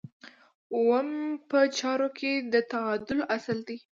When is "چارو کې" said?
1.77-2.31